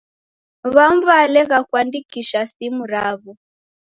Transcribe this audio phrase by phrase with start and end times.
[0.75, 3.31] W'amu w'elegha kuandikisha simu raw'o.